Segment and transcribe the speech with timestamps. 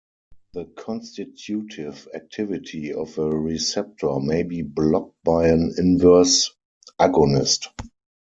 [0.55, 6.49] The constitutive activity of a receptor may be blocked by an inverse
[6.99, 7.67] agonist.